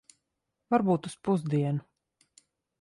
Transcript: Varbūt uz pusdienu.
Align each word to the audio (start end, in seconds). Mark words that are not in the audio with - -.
Varbūt 0.75 1.09
uz 1.11 1.17
pusdienu. 1.29 1.87